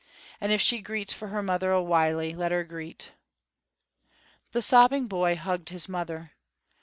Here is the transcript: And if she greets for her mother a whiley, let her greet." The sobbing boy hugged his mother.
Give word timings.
And 0.41 0.51
if 0.51 0.59
she 0.61 0.81
greets 0.81 1.13
for 1.13 1.27
her 1.27 1.43
mother 1.43 1.71
a 1.71 1.79
whiley, 1.79 2.33
let 2.33 2.51
her 2.51 2.63
greet." 2.63 3.11
The 4.51 4.63
sobbing 4.63 5.05
boy 5.05 5.35
hugged 5.35 5.69
his 5.69 5.87
mother. 5.87 6.31